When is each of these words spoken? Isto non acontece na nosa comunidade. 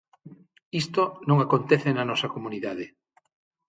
Isto 0.81 1.03
non 1.27 1.37
acontece 1.39 1.89
na 1.93 2.07
nosa 2.09 2.31
comunidade. 2.35 2.85